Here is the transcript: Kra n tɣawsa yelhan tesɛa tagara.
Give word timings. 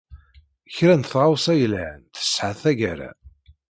Kra 0.75 0.95
n 0.99 1.01
tɣawsa 1.03 1.53
yelhan 1.61 2.01
tesɛa 2.13 2.53
tagara. 2.61 3.11